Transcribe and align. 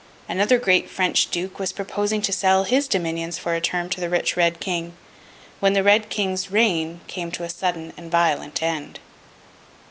Another 0.27 0.57
great 0.57 0.89
French 0.89 1.29
Duke 1.29 1.59
was 1.59 1.71
proposing 1.71 2.23
to 2.23 2.31
sell 2.31 2.63
his 2.63 2.87
dominions 2.87 3.37
for 3.37 3.53
a 3.53 3.61
term 3.61 3.87
to 3.89 4.01
the 4.01 4.09
rich 4.09 4.35
Red 4.35 4.59
King, 4.59 4.93
when 5.59 5.73
the 5.73 5.83
Red 5.83 6.09
King's 6.09 6.49
reign 6.49 7.01
came 7.05 7.29
to 7.33 7.43
a 7.43 7.49
sudden 7.49 7.93
and 7.95 8.09
violent 8.09 8.63
end. 8.63 8.99